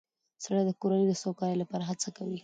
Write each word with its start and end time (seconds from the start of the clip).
سړی 0.43 0.61
د 0.65 0.71
کورنۍ 0.81 1.05
د 1.09 1.13
سوکالۍ 1.23 1.55
لپاره 1.59 1.83
هڅه 1.89 2.09
کوي 2.17 2.39